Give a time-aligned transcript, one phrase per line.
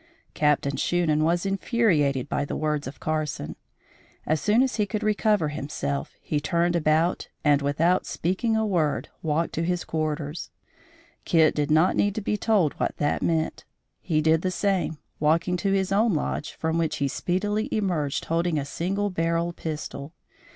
[0.33, 3.55] Captain Shunan was infuriated by the words of Carson.
[4.25, 9.09] As soon as he could recover himself, he turned about and without speaking a word,
[9.21, 10.49] walked to his quarters.
[11.23, 13.63] Kit did not need be told what that meant.
[14.01, 18.57] He did the same, walking to his own lodge, from which he speedily emerged holding
[18.57, 20.13] a single barrel pistol.